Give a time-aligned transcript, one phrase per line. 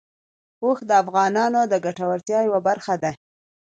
[0.63, 3.11] اوښ د افغانانو د ګټورتیا یوه برخه ده.